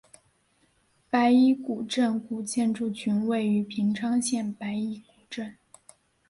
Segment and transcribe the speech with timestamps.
[1.11, 5.55] 白衣古镇古建筑群位于平昌县白衣古镇。